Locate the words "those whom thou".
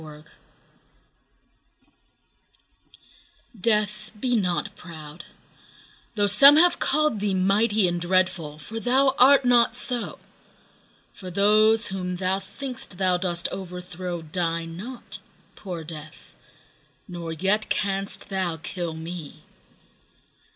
11.29-12.39